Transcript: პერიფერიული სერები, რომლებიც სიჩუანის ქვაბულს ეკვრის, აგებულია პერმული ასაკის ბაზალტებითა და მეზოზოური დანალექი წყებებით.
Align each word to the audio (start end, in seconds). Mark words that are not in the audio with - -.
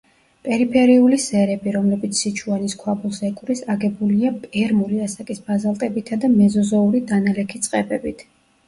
პერიფერიული 0.45 1.19
სერები, 1.25 1.73
რომლებიც 1.75 2.21
სიჩუანის 2.23 2.75
ქვაბულს 2.85 3.21
ეკვრის, 3.29 3.61
აგებულია 3.75 4.33
პერმული 4.49 5.01
ასაკის 5.11 5.45
ბაზალტებითა 5.53 6.21
და 6.27 6.35
მეზოზოური 6.43 7.05
დანალექი 7.15 7.65
წყებებით. 7.69 8.29